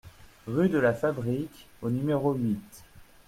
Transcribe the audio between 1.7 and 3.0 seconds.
au numéro huit